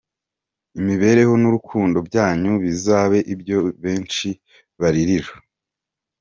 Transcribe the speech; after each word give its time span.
Imibereho 0.79 1.33
n’urukundo 1.41 1.97
byanyu 2.07 2.51
bizabe 2.63 3.19
ibyo 3.33 3.57
benshi 3.83 4.27
baririra. 4.79 5.31